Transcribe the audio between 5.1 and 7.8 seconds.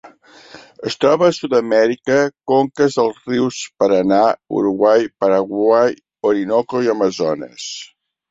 Paraguai, Orinoco i Amazones.